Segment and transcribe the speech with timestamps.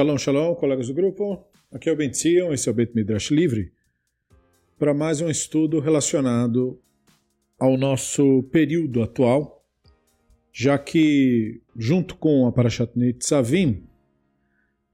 [0.00, 1.44] Shalom, shalom, colegas do grupo.
[1.70, 3.70] Aqui é o Ben esse é o Bet Midrash Livre,
[4.78, 6.80] para mais um estudo relacionado
[7.58, 9.62] ao nosso período atual,
[10.50, 13.84] já que, junto com a Parashat Nitzavim,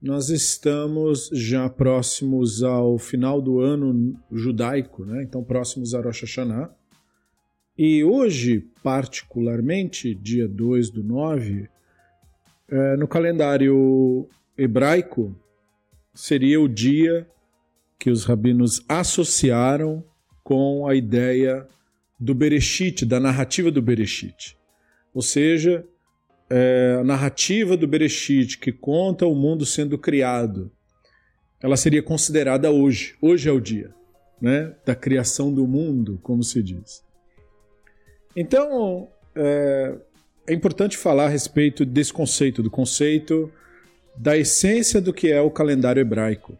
[0.01, 5.23] nós estamos já próximos ao final do ano judaico, né?
[5.23, 6.69] então próximos a Rosh Hashanah.
[7.77, 11.69] E hoje, particularmente, dia 2 do 9,
[12.67, 15.35] é, no calendário hebraico,
[16.13, 17.27] seria o dia
[17.99, 20.03] que os rabinos associaram
[20.43, 21.67] com a ideia
[22.19, 24.57] do Bereshit, da narrativa do Bereshit.
[25.13, 25.85] Ou seja,
[26.49, 30.71] é, a narrativa do Bereshit, que conta o mundo sendo criado,
[31.61, 33.15] ela seria considerada hoje.
[33.21, 33.93] Hoje é o dia
[34.41, 37.03] né, da criação do mundo, como se diz.
[38.35, 39.97] Então, é,
[40.47, 43.51] é importante falar a respeito desse conceito, do conceito
[44.17, 46.57] da essência do que é o calendário hebraico.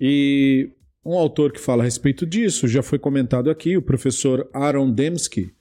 [0.00, 0.70] E
[1.04, 5.54] um autor que fala a respeito disso já foi comentado aqui, o professor Aaron Dembski,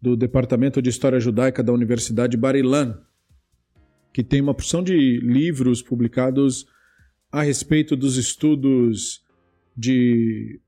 [0.00, 3.00] do Departamento de História Judaica da Universidade Bar-Ilan,
[4.12, 6.66] que tem uma porção de livros publicados
[7.30, 9.24] a respeito dos estudos
[9.76, 10.60] de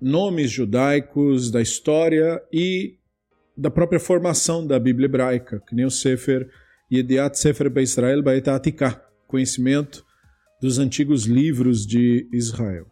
[0.00, 2.98] nomes judaicos, da história e
[3.56, 6.48] da própria formação da Bíblia hebraica, que nem o Sefer
[6.90, 10.04] Yediat Sefer Beisrael Baeta Atikah, conhecimento
[10.60, 12.86] dos antigos livros de Israel.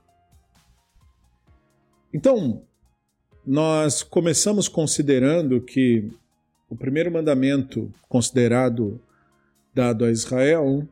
[2.12, 2.64] Então,
[3.46, 6.10] nós começamos considerando que
[6.68, 9.00] o primeiro mandamento considerado
[9.74, 10.88] dado a Israel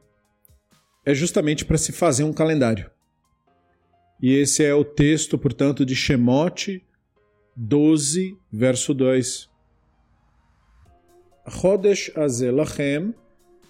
[1.04, 2.90] é justamente para se fazer um calendário.
[4.20, 6.84] E esse é o texto, portanto, de Shemote
[7.56, 9.51] 12, verso 2.
[11.47, 13.11] Chodesh הזה לכם,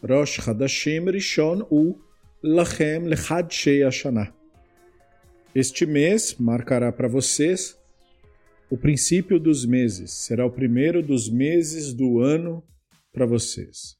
[0.04, 1.98] ראש חדשים ראשון הוא
[2.44, 4.24] לכם לחדשי השנה.
[5.56, 7.76] Este mês marcará para vocês
[8.70, 12.64] o princípio dos meses, será o primeiro dos meses do ano
[13.12, 13.98] para vocês.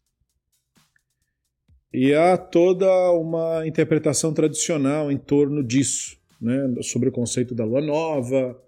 [1.92, 6.76] E há toda uma interpretação tradicional em torno disso, né?
[6.84, 8.62] sobre o conceito da lua nova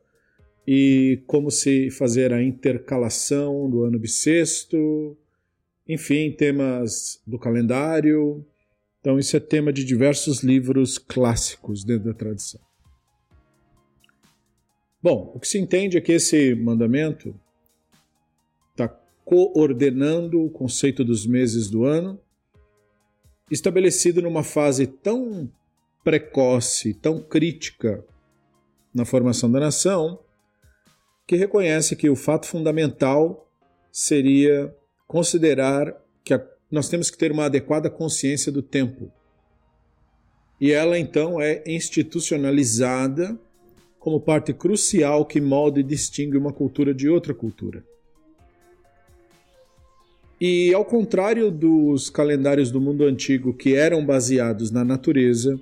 [0.66, 5.16] e como se fazer a intercalação do ano bissexto,
[5.86, 8.44] enfim, temas do calendário.
[9.00, 12.60] Então, isso é tema de diversos livros clássicos dentro da tradição.
[15.02, 17.38] Bom, o que se entende é que esse mandamento
[18.70, 18.88] está
[19.22, 22.18] coordenando o conceito dos meses do ano,
[23.50, 25.52] estabelecido numa fase tão
[26.02, 28.02] precoce, tão crítica
[28.94, 30.23] na formação da nação,
[31.26, 33.50] que reconhece que o fato fundamental
[33.90, 34.74] seria
[35.06, 39.10] considerar que a, nós temos que ter uma adequada consciência do tempo.
[40.60, 43.38] E ela então é institucionalizada
[43.98, 47.84] como parte crucial que molda e distingue uma cultura de outra cultura.
[50.40, 55.58] E ao contrário dos calendários do mundo antigo que eram baseados na natureza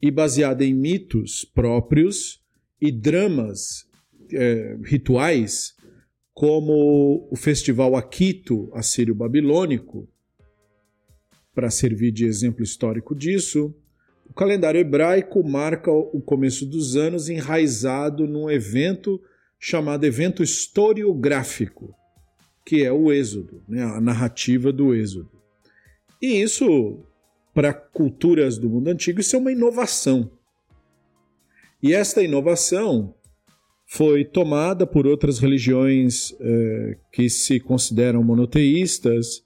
[0.00, 2.40] e baseados em mitos próprios
[2.80, 3.86] e dramas
[4.32, 5.74] é, rituais,
[6.34, 10.08] como o festival Aquito assírio-babilônico,
[11.54, 13.74] para servir de exemplo histórico disso,
[14.28, 19.20] o calendário hebraico marca o começo dos anos enraizado num evento
[19.58, 21.94] chamado evento historiográfico,
[22.66, 23.82] que é o Êxodo, né?
[23.82, 25.30] a narrativa do Êxodo.
[26.20, 27.04] E isso,
[27.54, 30.30] para culturas do mundo antigo, isso é uma inovação.
[31.82, 33.14] E esta inovação
[33.94, 39.44] foi tomada por outras religiões eh, que se consideram monoteístas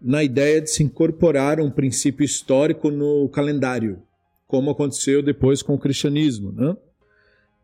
[0.00, 4.02] na ideia de se incorporar um princípio histórico no calendário,
[4.48, 6.76] como aconteceu depois com o cristianismo, né?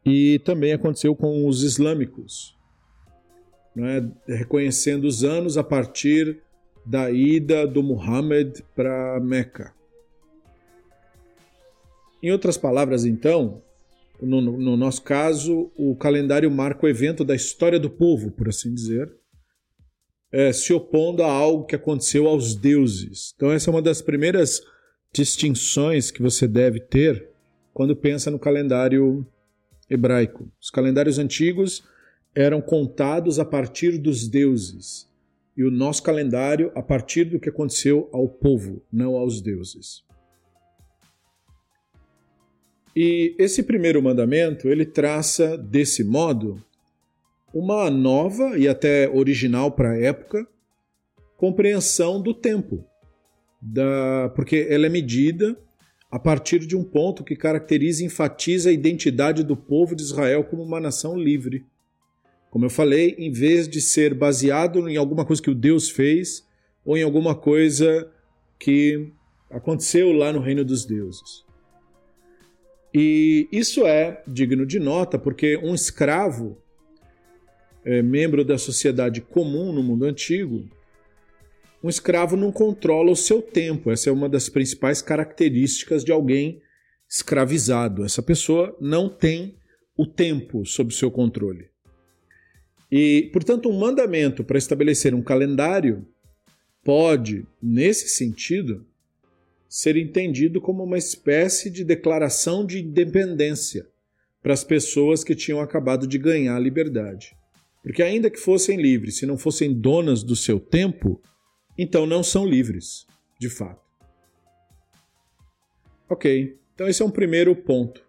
[0.06, 2.56] E também aconteceu com os islâmicos,
[3.74, 4.08] né?
[4.28, 6.40] reconhecendo os anos a partir
[6.86, 9.74] da ida do Muhammad para Meca.
[12.22, 13.60] Em outras palavras, então,
[14.20, 18.74] no, no, nosso caso, o calendário marca o evento da história do povo, por assim
[18.74, 19.12] dizer,
[20.32, 23.32] é, se opondo a algo que aconteceu aos deuses.
[23.36, 24.62] Então, essa é uma das primeiras
[25.12, 27.28] distinções que você deve ter
[27.72, 29.26] quando pensa no calendário
[29.88, 30.50] hebraico.
[30.60, 31.82] Os calendários antigos
[32.34, 35.08] eram contados a partir dos deuses
[35.56, 40.04] e o nosso calendário a partir do que aconteceu ao povo, não aos deuses.
[42.94, 46.62] E esse primeiro mandamento, ele traça desse modo
[47.52, 50.46] uma nova e até original para a época
[51.36, 52.84] compreensão do tempo.
[53.60, 55.56] da, porque ela é medida
[56.10, 60.44] a partir de um ponto que caracteriza e enfatiza a identidade do povo de Israel
[60.44, 61.64] como uma nação livre.
[62.50, 66.46] Como eu falei, em vez de ser baseado em alguma coisa que o Deus fez
[66.84, 68.10] ou em alguma coisa
[68.58, 69.12] que
[69.50, 71.47] aconteceu lá no reino dos deuses.
[72.94, 76.56] E isso é digno de nota porque um escravo,
[77.84, 80.68] é, membro da sociedade comum no mundo antigo,
[81.82, 83.90] um escravo não controla o seu tempo.
[83.90, 86.60] Essa é uma das principais características de alguém
[87.08, 88.04] escravizado.
[88.04, 89.56] Essa pessoa não tem
[89.96, 91.68] o tempo sob seu controle.
[92.90, 96.06] E, portanto, um mandamento para estabelecer um calendário
[96.82, 98.86] pode, nesse sentido,
[99.68, 103.86] ser entendido como uma espécie de declaração de independência
[104.42, 107.36] para as pessoas que tinham acabado de ganhar a liberdade.
[107.82, 111.20] Porque, ainda que fossem livres, se não fossem donas do seu tempo,
[111.76, 113.06] então não são livres,
[113.38, 113.86] de fato.
[116.08, 118.02] Ok, então esse é um primeiro ponto.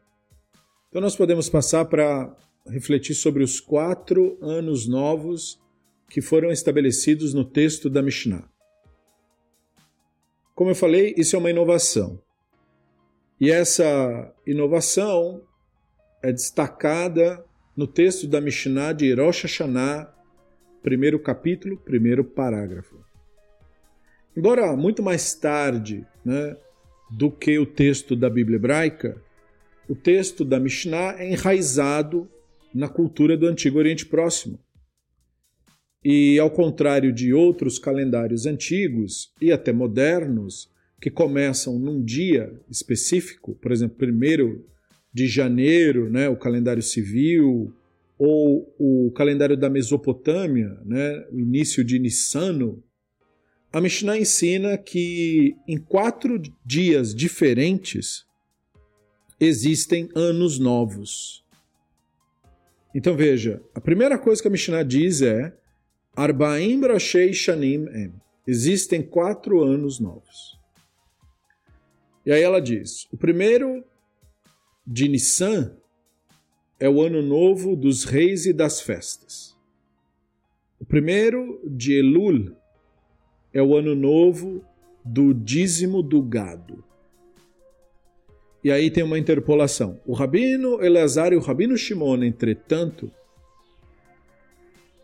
[0.90, 2.36] Então nós podemos passar para
[2.68, 5.60] refletir sobre os quatro anos novos
[6.10, 8.50] que foram estabelecidos no texto da Mishnah.
[10.60, 12.22] Como eu falei, isso é uma inovação.
[13.40, 15.42] E essa inovação
[16.22, 17.42] é destacada
[17.78, 20.14] no texto da Mishnah de Rosh Hashanah,
[20.84, 22.98] primeiro capítulo, primeiro parágrafo.
[24.36, 26.58] Embora muito mais tarde né,
[27.10, 29.16] do que o texto da Bíblia hebraica,
[29.88, 32.30] o texto da Mishnah é enraizado
[32.76, 34.60] na cultura do Antigo Oriente Próximo.
[36.04, 40.70] E, ao contrário de outros calendários antigos e até modernos,
[41.02, 44.62] que começam num dia específico, por exemplo, 1
[45.14, 47.74] de janeiro, né, o calendário civil,
[48.18, 52.84] ou o calendário da Mesopotâmia, né, o início de Nissano,
[53.72, 58.26] a Mishnah ensina que em quatro dias diferentes
[59.40, 61.46] existem anos novos.
[62.94, 65.56] Então veja, a primeira coisa que a Mishnah diz é
[66.20, 68.14] Arbaim Brashei Shanim Em.
[68.46, 70.60] Existem quatro anos novos.
[72.26, 73.86] E aí ela diz: o primeiro
[74.86, 75.78] de Nissan
[76.78, 79.56] é o ano novo dos reis e das festas.
[80.78, 82.54] O primeiro de Elul
[83.54, 84.62] é o ano novo
[85.06, 86.84] do dízimo do gado.
[88.62, 90.02] E aí tem uma interpolação.
[90.06, 93.10] O rabino Eleazar e o rabino Shimon, entretanto,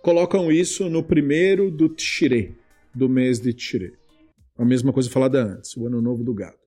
[0.05, 2.55] colocam isso no primeiro do Tshire,
[2.93, 3.93] do mês de Tshire.
[4.55, 6.59] A mesma coisa falada antes, o ano novo do gado.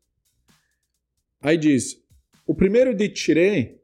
[1.40, 2.02] Aí diz:
[2.44, 3.78] o primeiro de Tshire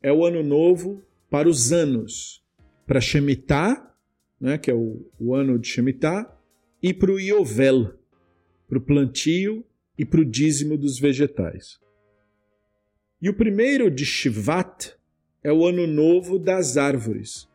[0.00, 2.44] é o ano novo para os anos,
[2.86, 3.92] para Shemitah,
[4.40, 6.32] né, que é o, o ano de Shemitah,
[6.80, 7.94] e para o Iovel,
[8.68, 9.64] para o plantio
[9.98, 11.80] e para o dízimo dos vegetais.
[13.20, 14.94] E o primeiro de Shivat
[15.42, 17.50] é o ano novo das árvores,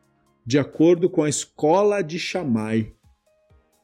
[0.47, 2.94] de acordo com a escola de Shammai.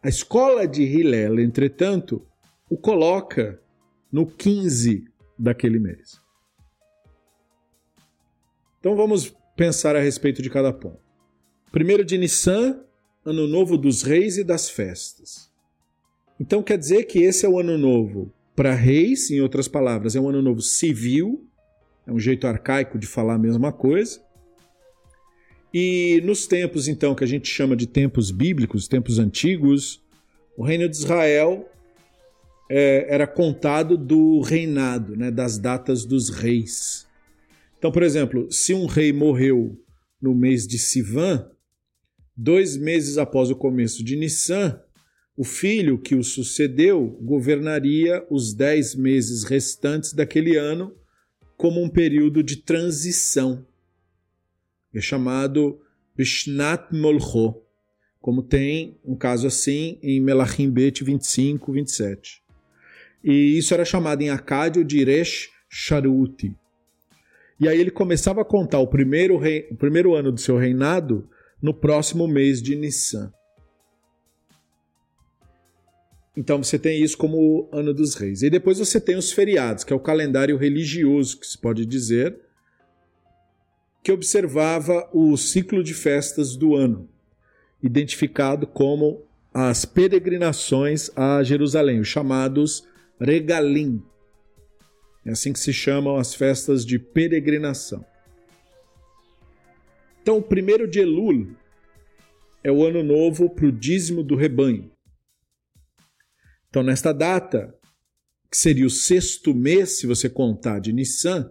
[0.01, 2.25] A escola de Hillel, entretanto,
[2.69, 3.62] o coloca
[4.10, 5.04] no 15
[5.38, 6.21] daquele mês.
[8.79, 11.03] Então vamos pensar a respeito de cada ponto.
[11.70, 12.82] Primeiro de Nissan
[13.25, 15.51] ano novo dos reis e das festas.
[16.39, 20.22] Então quer dizer que esse é o ano novo para reis, em outras palavras, é
[20.22, 21.46] um ano novo civil,
[22.08, 24.22] é um jeito arcaico de falar a mesma coisa.
[25.74, 30.01] E nos tempos então que a gente chama de tempos bíblicos, tempos antigos,
[30.56, 31.68] o reino de Israel
[32.70, 37.08] é, era contado do reinado, né, das datas dos reis.
[37.80, 39.77] Então, por exemplo, se um rei morreu
[40.22, 41.50] no mês de Sivan,
[42.36, 44.82] Dois meses após o começo de Nissan,
[45.38, 50.96] o filho que o sucedeu governaria os dez meses restantes daquele ano
[51.56, 53.63] como um período de transição.
[54.94, 55.80] É chamado
[56.16, 57.62] Bishnat Molcho,
[58.22, 62.44] como tem um caso assim em Melachim Bet 25, 27.
[63.24, 66.56] E isso era chamado em Acádio de Resh Sharuti.
[67.60, 71.30] E aí ele começava a contar o primeiro, rei, o primeiro ano do seu reinado
[71.62, 73.32] no próximo mês de Nissan.
[76.36, 78.42] Então você tem isso como ano dos reis.
[78.42, 82.38] E depois você tem os feriados, que é o calendário religioso, que se pode dizer,
[84.03, 87.10] que observava o ciclo de festas do ano,
[87.81, 92.86] identificado como as peregrinações a Jerusalém, os chamados
[93.19, 94.03] regalim.
[95.25, 98.05] É assim que se chamam as festas de peregrinação.
[100.22, 101.55] Então, o primeiro de Elul
[102.62, 104.91] é o ano novo para o dízimo do rebanho.
[106.69, 107.74] Então, nesta data,
[108.50, 111.50] que seria o sexto mês, se você contar de Nissan,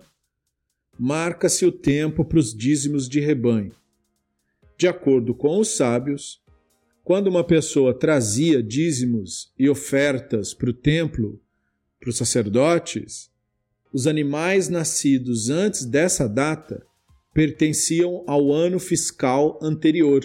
[0.99, 3.73] marca-se o tempo para os dízimos de rebanho.
[4.77, 6.41] De acordo com os sábios,
[7.05, 11.41] quando uma pessoa trazia dízimos e ofertas para o templo,
[12.01, 13.31] para os sacerdotes,
[13.93, 16.85] os animais nascidos antes dessa data
[17.35, 20.23] pertenciam ao ano fiscal anterior,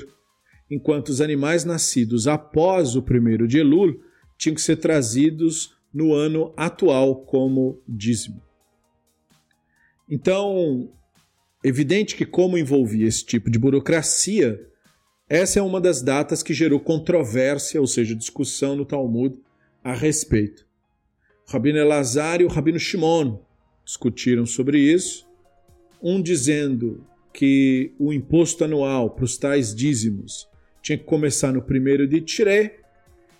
[0.69, 3.99] enquanto os animais nascidos após o primeiro de Elul
[4.37, 8.46] tinham que ser trazidos no ano atual como dízimo.
[10.09, 10.89] Então,
[11.63, 14.59] evidente que, como envolvia esse tipo de burocracia,
[15.29, 19.35] essa é uma das datas que gerou controvérsia, ou seja, discussão no Talmud
[19.83, 20.65] a respeito.
[21.47, 23.39] O Rabino Elazar e o Rabino Shimon
[23.83, 25.27] discutiram sobre isso,
[26.01, 30.47] um dizendo que o imposto anual para os tais dízimos
[30.81, 32.79] tinha que começar no primeiro de Tiré,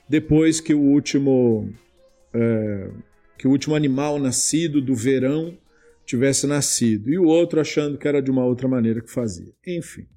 [0.07, 1.69] depois que o último
[2.33, 2.91] é,
[3.37, 5.57] que o último animal nascido do verão
[6.07, 9.53] tivesse nascido, e o outro achando que era de uma outra maneira que fazia.
[9.67, 10.07] Enfim.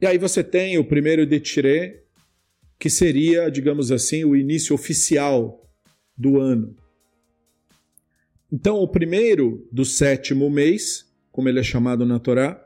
[0.00, 2.04] E aí você tem o primeiro de Tiré,
[2.78, 5.68] que seria, digamos assim, o início oficial
[6.16, 6.76] do ano.
[8.52, 12.64] Então, o primeiro do sétimo mês, como ele é chamado na Torá,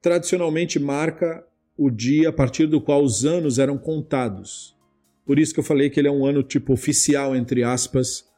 [0.00, 4.74] tradicionalmente marca o dia a partir do qual os anos eram contados.
[5.26, 8.29] Por isso que eu falei que ele é um ano tipo oficial, entre aspas,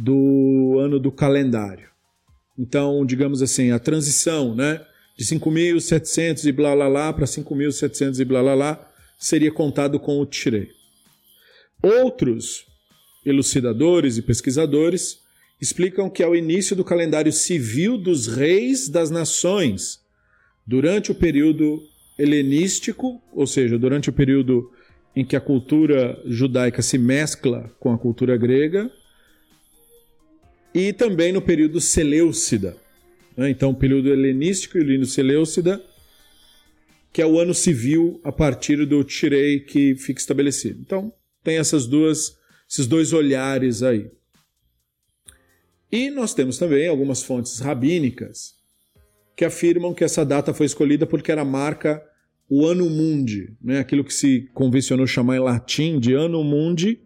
[0.00, 1.88] do ano do calendário.
[2.58, 4.80] Então, digamos assim, a transição, né,
[5.16, 10.18] de 5.700 e blá blá blá para 5.700 e blá blá blá seria contado com
[10.18, 10.70] o Tirei.
[11.82, 12.64] Outros
[13.24, 15.18] elucidadores e pesquisadores
[15.60, 20.00] explicam que é o início do calendário civil dos reis das nações,
[20.66, 21.82] durante o período
[22.18, 24.70] helenístico, ou seja, durante o período
[25.14, 28.90] em que a cultura judaica se mescla com a cultura grega,
[30.74, 32.76] e também no período Seleucida.
[33.36, 33.50] Né?
[33.50, 35.82] Então, o período helenístico e o Seleucida,
[37.12, 40.80] que é o ano civil a partir do Tirei que fica estabelecido.
[40.80, 41.12] Então,
[41.42, 42.36] tem essas duas,
[42.68, 44.10] esses dois olhares aí.
[45.90, 48.54] E nós temos também algumas fontes rabínicas
[49.34, 52.02] que afirmam que essa data foi escolhida porque era marca
[52.48, 53.78] o Anno Mundi, né?
[53.78, 57.00] aquilo que se convencionou chamar em latim de Anno Mundi,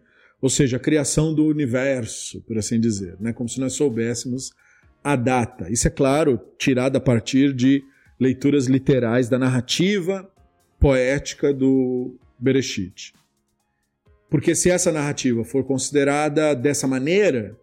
[0.45, 3.33] ou seja, a criação do universo, por assim dizer, né?
[3.33, 4.51] como se nós soubéssemos
[5.03, 5.71] a data.
[5.71, 7.83] Isso é claro, tirado a partir de
[8.19, 10.31] leituras literais da narrativa
[10.79, 13.11] poética do Bereshit.
[14.29, 17.57] Porque se essa narrativa for considerada dessa maneira,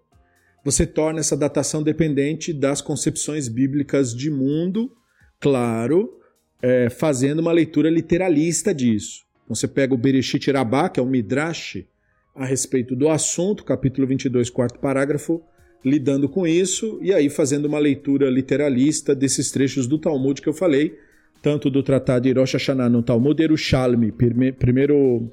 [0.64, 4.92] você torna essa datação dependente das concepções bíblicas de mundo,
[5.38, 6.20] claro,
[6.60, 9.22] é, fazendo uma leitura literalista disso.
[9.44, 11.86] Então você pega o Bereshit Rabá, que é o Midrash,
[12.34, 15.42] a respeito do assunto, capítulo 22, quarto parágrafo,
[15.84, 20.52] lidando com isso, e aí fazendo uma leitura literalista desses trechos do Talmud que eu
[20.52, 20.96] falei,
[21.42, 25.28] tanto do tratado de Rosh Hashanah no Talmud Yerushalmi, primeiro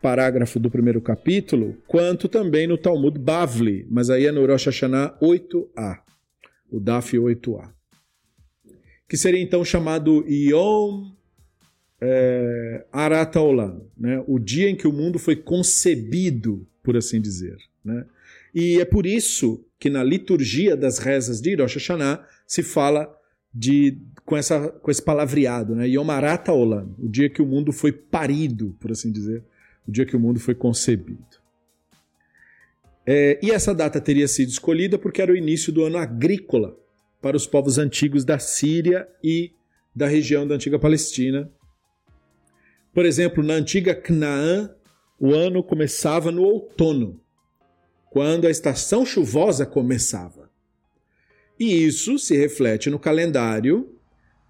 [0.00, 5.18] parágrafo do primeiro capítulo, quanto também no Talmud Bavli, mas aí é no Rosh Hashanah
[5.20, 5.98] 8a,
[6.70, 7.70] o Daf 8a.
[9.08, 11.10] Que seria então chamado Yom
[12.00, 14.22] é, Arataolam, né?
[14.26, 17.56] o dia em que o mundo foi concebido, por assim dizer.
[17.84, 18.04] Né?
[18.54, 23.14] E é por isso que na liturgia das rezas de Rosh Hashanah se fala
[23.52, 25.88] de, com, essa, com esse palavreado, né?
[25.88, 29.42] Yom Arataolam, o dia que o mundo foi parido, por assim dizer
[29.86, 31.40] o dia que o mundo foi concebido.
[33.04, 36.78] É, e essa data teria sido escolhida porque era o início do ano agrícola
[37.20, 39.50] para os povos antigos da Síria e
[39.94, 41.50] da região da antiga Palestina.
[42.92, 44.70] Por exemplo, na antiga Canaã,
[45.18, 47.20] o ano começava no outono,
[48.10, 50.50] quando a estação chuvosa começava.
[51.58, 53.94] E isso se reflete no calendário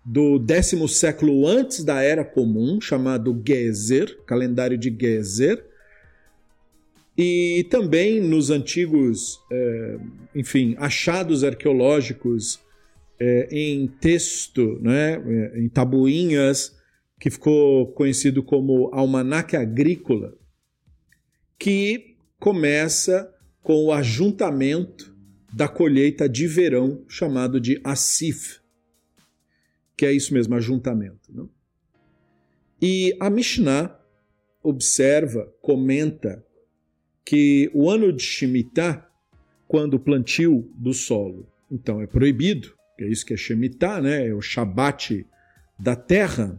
[0.05, 5.65] do décimo século antes da Era Comum, chamado Gezer, calendário de Gezer,
[7.19, 9.99] e também nos antigos, é,
[10.35, 12.61] enfim, achados arqueológicos
[13.19, 15.21] é, em texto, né,
[15.55, 16.80] em tabuinhas,
[17.21, 20.35] que ficou conhecido como Almanaque Agrícola,
[21.57, 25.15] que começa com o ajuntamento
[25.53, 28.61] da colheita de verão, chamado de Asif
[30.01, 31.31] que é isso mesmo, ajuntamento.
[31.31, 31.51] Não?
[32.81, 34.01] E a Mishnah
[34.63, 36.43] observa, comenta
[37.23, 39.07] que o ano de Shemitah,
[39.69, 44.29] quando o plantio do solo, então é proibido, que é isso que é Shemitah, né?
[44.29, 45.27] é o Shabat
[45.79, 46.59] da terra,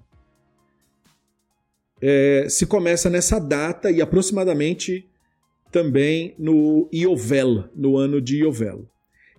[2.01, 5.07] é, se começa nessa data e aproximadamente
[5.71, 8.87] também no Iovel, no ano de Iovel.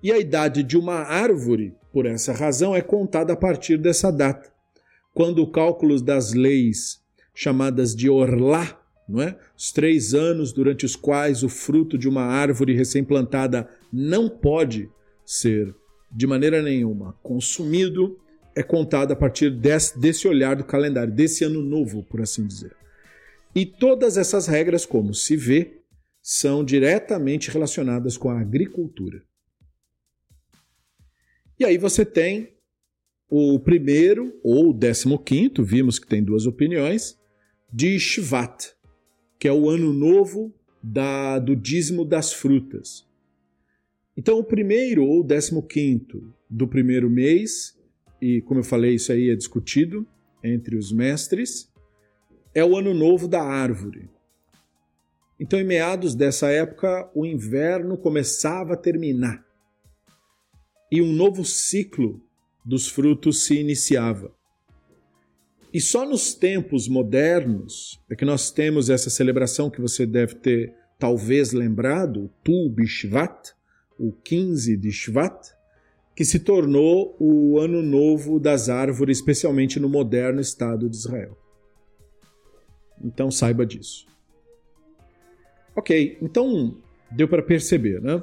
[0.03, 4.51] E a idade de uma árvore, por essa razão, é contada a partir dessa data,
[5.15, 7.01] quando o cálculo das leis
[7.35, 9.37] chamadas de Orlá, não é?
[9.57, 14.89] Os três anos durante os quais o fruto de uma árvore recém-plantada não pode
[15.25, 15.75] ser
[16.11, 18.19] de maneira nenhuma consumido,
[18.55, 22.75] é contado a partir desse, desse olhar do calendário, desse ano novo, por assim dizer.
[23.55, 25.83] E todas essas regras, como se vê,
[26.23, 29.23] são diretamente relacionadas com a agricultura.
[31.59, 32.55] E aí você tem
[33.29, 37.19] o primeiro ou o décimo quinto, vimos que tem duas opiniões,
[37.73, 38.73] de Shvat,
[39.39, 43.07] que é o ano novo da, do dízimo das frutas.
[44.17, 47.79] Então, o primeiro ou décimo quinto do primeiro mês,
[48.23, 50.07] e como eu falei, isso aí é discutido
[50.45, 51.69] entre os mestres,
[52.55, 54.09] é o ano novo da árvore.
[55.41, 59.45] Então, em meados dessa época, o inverno começava a terminar
[60.89, 62.23] e um novo ciclo
[62.65, 64.33] dos frutos se iniciava.
[65.75, 70.77] E só nos tempos modernos é que nós temos essa celebração que você deve ter
[70.97, 73.51] talvez lembrado, Tu Bishvat,
[73.99, 75.49] o 15 de Shvat,
[76.15, 81.37] que se tornou o ano novo das árvores, especialmente no moderno Estado de Israel.
[83.03, 84.07] Então saiba disso.
[85.75, 86.79] Ok, então
[87.11, 88.23] deu para perceber, né?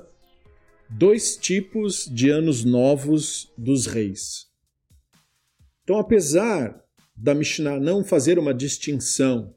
[0.89, 4.48] Dois tipos de anos novos dos reis.
[5.84, 6.84] Então, apesar
[7.15, 9.55] da Mishnah não fazer uma distinção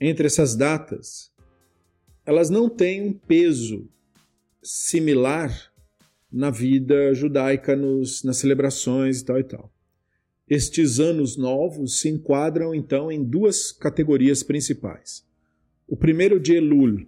[0.00, 1.30] entre essas datas,
[2.24, 3.88] elas não têm um peso
[4.62, 5.67] similar
[6.32, 9.72] na vida judaica, nos, nas celebrações e tal e tal.
[10.48, 15.24] Estes anos novos se enquadram então em duas categorias principais.
[15.86, 17.06] O primeiro de Elul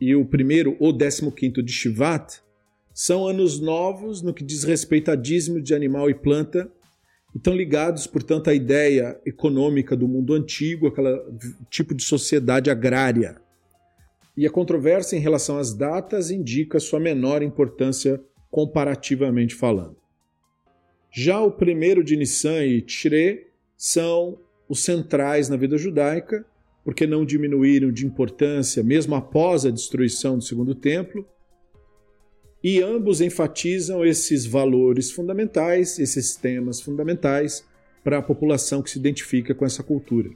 [0.00, 2.42] e o primeiro ou décimo quinto de Shivat
[2.92, 6.70] são anos novos no que diz respeito a dízimo de animal e planta
[7.34, 11.20] estão ligados, portanto, à ideia econômica do mundo antigo, aquele
[11.68, 13.36] tipo de sociedade agrária.
[14.36, 18.20] E a controvérsia em relação às datas indica sua menor importância
[18.54, 19.96] comparativamente falando.
[21.12, 24.38] Já o primeiro de Nissan e Tishre são
[24.68, 26.46] os centrais na vida judaica,
[26.84, 31.26] porque não diminuíram de importância mesmo após a destruição do segundo templo,
[32.62, 37.66] e ambos enfatizam esses valores fundamentais, esses temas fundamentais
[38.04, 40.30] para a população que se identifica com essa cultura.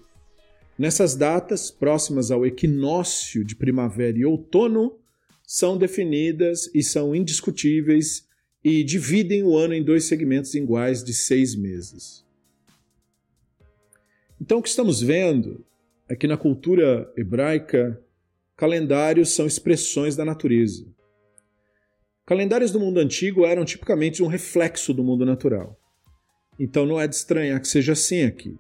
[0.76, 4.97] Nessas datas, próximas ao equinócio de primavera e outono,
[5.50, 8.28] são definidas e são indiscutíveis
[8.62, 12.22] e dividem o ano em dois segmentos iguais de seis meses.
[14.38, 15.64] Então, o que estamos vendo
[16.06, 17.98] é que na cultura hebraica,
[18.54, 20.86] calendários são expressões da natureza.
[22.26, 25.80] Calendários do mundo antigo eram tipicamente um reflexo do mundo natural.
[26.58, 28.54] Então não é de estranhar que seja assim aqui.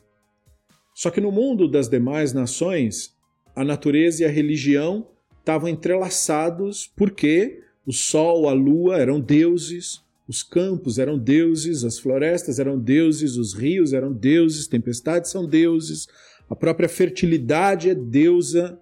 [0.94, 3.14] Só que no mundo das demais nações,
[3.54, 5.06] a natureza e a religião
[5.48, 12.58] estavam entrelaçados porque o sol, a lua eram deuses, os campos eram deuses, as florestas
[12.58, 16.06] eram deuses, os rios eram deuses, tempestades são deuses,
[16.50, 18.78] a própria fertilidade é deusa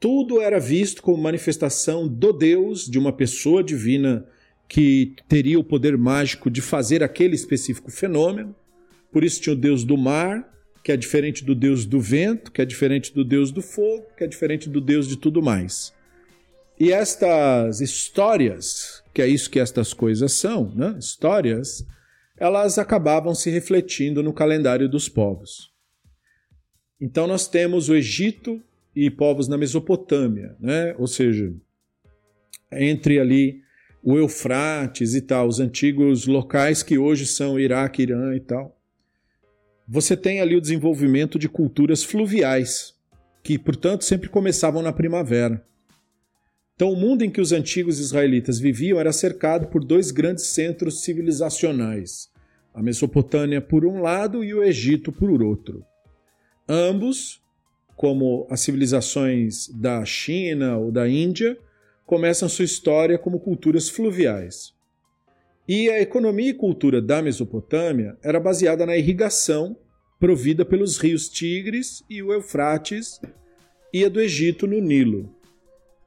[0.00, 4.26] tudo era visto como manifestação do Deus, de uma pessoa divina
[4.66, 8.56] que teria o poder mágico de fazer aquele específico fenômeno.
[9.12, 10.48] Por isso tinha o Deus do mar,
[10.82, 14.24] que é diferente do Deus do vento, que é diferente do Deus do fogo, que
[14.24, 15.92] é diferente do Deus de tudo mais.
[16.78, 20.96] E estas histórias, que é isso que estas coisas são, né?
[20.98, 21.86] histórias,
[22.38, 25.70] elas acabavam se refletindo no calendário dos povos.
[26.98, 28.62] Então nós temos o Egito
[28.96, 30.94] e povos na Mesopotâmia, né?
[30.98, 31.52] ou seja,
[32.72, 33.60] entre ali
[34.02, 38.79] o Eufrates e tal, os antigos locais que hoje são Iraque, Irã e tal.
[39.92, 42.94] Você tem ali o desenvolvimento de culturas fluviais,
[43.42, 45.66] que, portanto, sempre começavam na primavera.
[46.76, 51.02] Então, o mundo em que os antigos israelitas viviam era cercado por dois grandes centros
[51.02, 52.30] civilizacionais:
[52.72, 55.84] a Mesopotâmia por um lado e o Egito por outro.
[56.68, 57.40] Ambos
[58.00, 61.58] como as civilizações da China ou da Índia,
[62.06, 64.72] começam sua história como culturas fluviais.
[65.72, 69.76] E a economia e cultura da Mesopotâmia era baseada na irrigação
[70.18, 73.20] provida pelos rios Tigres e o Eufrates
[73.94, 75.32] e a do Egito no Nilo.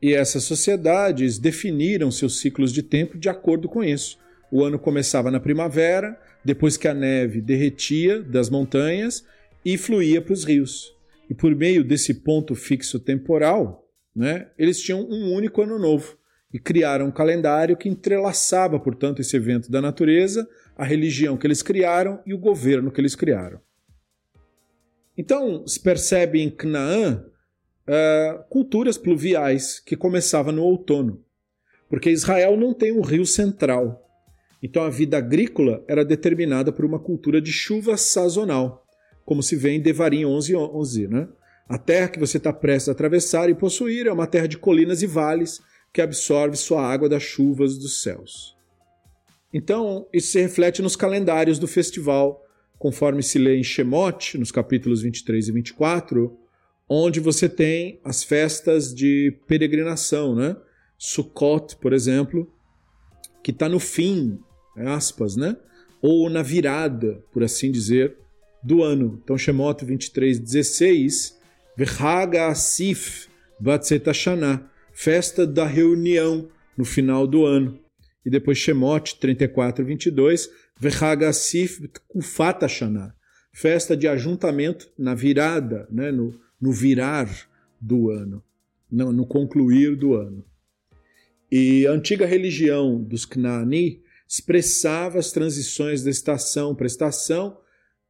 [0.02, 4.19] E essas sociedades definiram seus ciclos de tempo de acordo com isso.
[4.52, 9.26] O ano começava na primavera, depois que a neve derretia das montanhas
[9.63, 10.93] e fluía para os rios.
[11.30, 16.17] E por meio desse ponto fixo temporal, né, eles tinham um único ano novo
[16.54, 21.63] e criaram um calendário que entrelaçava, portanto, esse evento da natureza, a religião que eles
[21.63, 23.60] criaram e o governo que eles criaram.
[25.18, 27.26] Então, se percebe em Canaã
[27.88, 31.24] uh, culturas pluviais que começavam no outono,
[31.89, 34.00] porque Israel não tem um rio central.
[34.62, 38.86] Então, a vida agrícola era determinada por uma cultura de chuva sazonal,
[39.26, 41.28] como se vê em Devarim 11, 11 né?
[41.68, 45.02] A terra que você está prestes a atravessar e possuir é uma terra de colinas
[45.02, 45.62] e vales
[45.93, 48.58] que absorve sua água das chuvas dos céus.
[49.53, 52.43] Então, isso se reflete nos calendários do festival,
[52.79, 56.36] conforme se lê em Shemot, nos capítulos 23 e 24,
[56.89, 60.58] onde você tem as festas de peregrinação, né?
[60.97, 62.51] Sukkot, por exemplo,
[63.43, 64.39] que está no fim,
[64.75, 65.56] aspas, né?
[66.01, 68.17] Ou na virada, por assim dizer,
[68.63, 69.21] do ano.
[69.23, 71.39] Então, Shemot 23, 16,
[71.77, 73.27] Verhaga Asif
[73.60, 77.79] Batzet Hashanah, festa da reunião no final do ano.
[78.25, 83.13] E depois Shemot 34, 22, Vehagasif Kufat Hashanah,
[83.51, 87.29] festa de ajuntamento na virada, né, no, no virar
[87.79, 88.41] do ano,
[88.89, 90.45] no, no concluir do ano.
[91.51, 97.58] E a antiga religião dos Knaani expressava as transições da estação para estação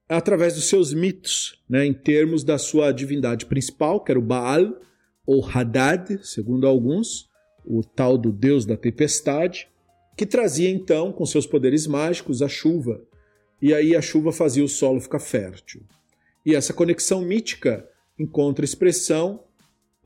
[0.08, 4.80] através dos seus mitos, né, em termos da sua divindade principal, que era o Baal,
[5.26, 7.30] ou Hadad, segundo alguns,
[7.66, 9.70] o tal do deus da tempestade,
[10.18, 13.02] que trazia então, com seus poderes mágicos, a chuva.
[13.62, 15.82] E aí a chuva fazia o solo ficar fértil.
[16.46, 17.88] E essa conexão mítica
[18.20, 19.44] encontra expressão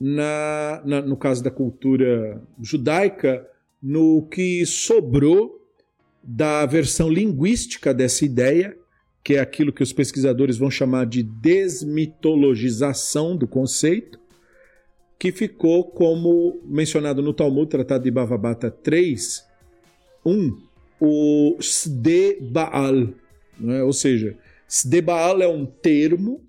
[0.00, 3.44] na, na, no caso da cultura judaica,
[3.82, 5.58] no que sobrou
[6.22, 8.76] da versão linguística dessa ideia,
[9.24, 14.20] que é aquilo que os pesquisadores vão chamar de desmitologização do conceito,
[15.18, 19.44] que ficou como mencionado no Talmud, Tratado de Bavabata 3,
[20.24, 20.56] 1,
[21.00, 23.08] o Sde Baal.
[23.58, 23.82] Né?
[23.82, 26.46] Ou seja, Sde Baal é um termo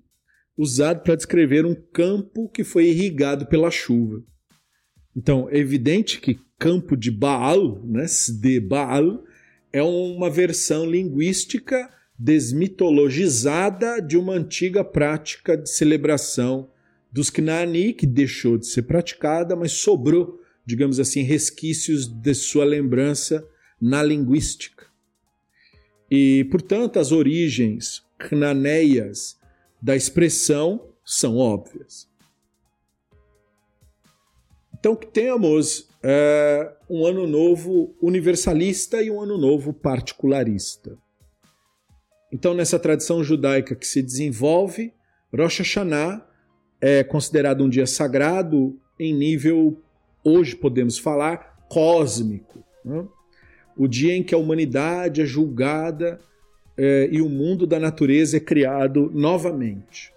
[0.56, 4.22] usado para descrever um campo que foi irrigado pela chuva.
[5.16, 9.24] Então, é evidente que campo de Baal, né, Sde Baal,
[9.72, 16.70] é uma versão linguística desmitologizada de uma antiga prática de celebração
[17.12, 23.46] dos Knaani, que deixou de ser praticada, mas sobrou, digamos assim, resquícios de sua lembrança
[23.80, 24.86] na linguística.
[26.10, 29.38] E, portanto, as origens cnaneias
[29.80, 32.08] da expressão são óbvias.
[34.78, 40.98] Então, que tenhamos é, um ano novo universalista e um ano novo particularista.
[42.32, 44.92] Então, nessa tradição judaica que se desenvolve,
[45.34, 46.26] Rosh Hashanah
[46.80, 49.80] é considerado um dia sagrado em nível,
[50.24, 52.64] hoje podemos falar, cósmico.
[52.84, 53.04] Né?
[53.76, 56.20] O dia em que a humanidade é julgada
[56.76, 60.12] é, e o mundo da natureza é criado novamente.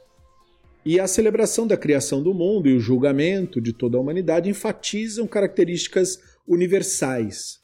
[0.86, 5.26] E a celebração da criação do mundo e o julgamento de toda a humanidade enfatizam
[5.26, 7.62] características universais.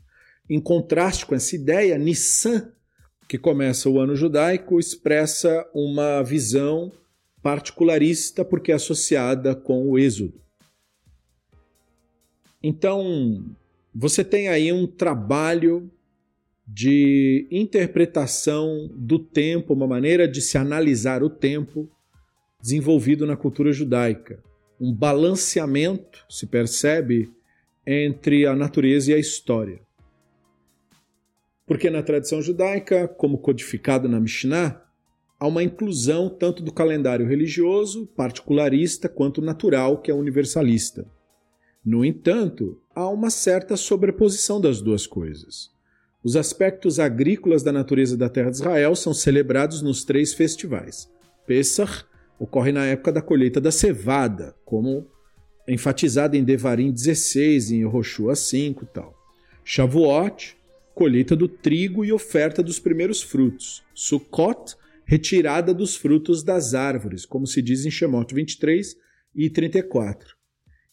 [0.49, 2.71] Em contraste com essa ideia, Nissan,
[3.27, 6.91] que começa o ano judaico, expressa uma visão
[7.41, 10.39] particularista porque é associada com o Êxodo.
[12.61, 13.45] Então,
[13.93, 15.89] você tem aí um trabalho
[16.67, 21.89] de interpretação do tempo, uma maneira de se analisar o tempo
[22.61, 24.43] desenvolvido na cultura judaica.
[24.79, 27.31] Um balanceamento, se percebe,
[27.87, 29.81] entre a natureza e a história.
[31.65, 34.81] Porque na tradição judaica, como codificada na Mishnah,
[35.39, 41.07] há uma inclusão tanto do calendário religioso, particularista, quanto natural, que é universalista.
[41.85, 45.71] No entanto, há uma certa sobreposição das duas coisas.
[46.21, 51.09] Os aspectos agrícolas da natureza da terra de Israel são celebrados nos três festivais.
[51.47, 52.03] Pesach
[52.37, 55.07] ocorre na época da colheita da cevada, como
[55.67, 59.17] enfatizado em Devarim 16, em Roshua 5 e tal.
[59.63, 60.57] Shavuot,
[60.93, 63.83] colheita do trigo e oferta dos primeiros frutos.
[63.93, 64.75] Sukkot,
[65.09, 68.95] retirada dos frutos das árvores, como se diz em Shemot 23
[69.33, 70.35] e 34.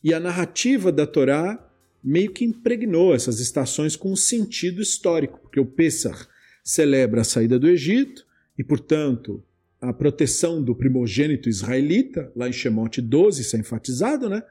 [0.03, 1.63] E a narrativa da Torá
[2.03, 6.27] meio que impregnou essas estações com um sentido histórico, porque o Pesach
[6.65, 8.25] celebra a saída do Egito
[8.59, 9.45] e, portanto,
[9.79, 14.43] a proteção do primogênito israelita, lá em Shemot 12, isso é enfatizado, né?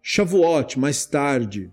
[0.00, 1.70] Shavuot, mais tarde,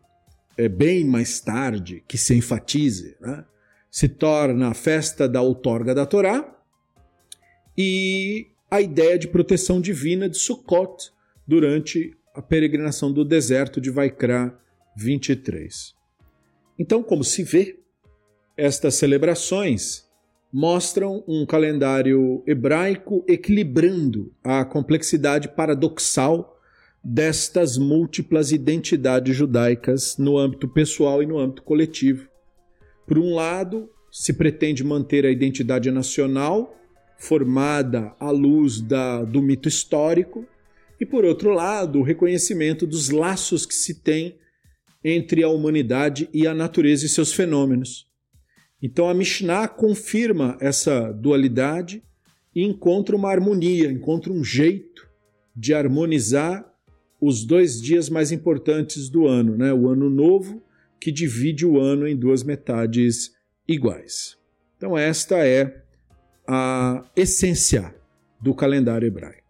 [0.57, 3.45] é bem mais tarde que se enfatize, né?
[3.89, 6.58] se torna a festa da outorga da Torá,
[7.81, 11.13] e a ideia de proteção divina de Sukkot
[11.47, 14.53] durante a peregrinação do deserto de Vaikra
[14.97, 15.95] 23.
[16.77, 17.79] Então, como se vê,
[18.57, 20.05] estas celebrações
[20.51, 26.59] mostram um calendário hebraico equilibrando a complexidade paradoxal
[27.01, 32.27] destas múltiplas identidades judaicas no âmbito pessoal e no âmbito coletivo.
[33.07, 36.75] Por um lado, se pretende manter a identidade nacional,
[37.19, 40.47] formada à luz da, do mito histórico,
[40.99, 44.37] e por outro lado, o reconhecimento dos laços que se tem
[45.03, 48.07] entre a humanidade e a natureza e seus fenômenos.
[48.81, 52.01] Então a Mishnah confirma essa dualidade
[52.55, 55.07] e encontra uma harmonia, encontra um jeito
[55.55, 56.65] de harmonizar
[57.21, 59.73] os dois dias mais importantes do ano, né?
[59.73, 60.63] o ano novo,
[60.99, 63.31] que divide o ano em duas metades
[63.67, 64.37] iguais.
[64.77, 65.83] Então, esta é
[66.51, 67.93] a essência
[68.41, 69.48] do calendário hebraico.